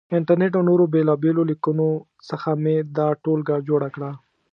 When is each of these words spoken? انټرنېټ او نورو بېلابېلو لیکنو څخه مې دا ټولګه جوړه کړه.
انټرنېټ 0.17 0.53
او 0.57 0.63
نورو 0.69 0.85
بېلابېلو 0.93 1.41
لیکنو 1.51 1.89
څخه 2.29 2.49
مې 2.63 2.75
دا 2.97 3.07
ټولګه 3.23 3.55
جوړه 3.69 3.89
کړه. 3.95 4.11